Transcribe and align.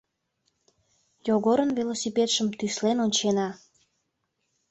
Йогорын 1.27 1.71
велосипедшым 1.77 2.47
тӱслен 2.57 2.97
ончена. 3.05 3.49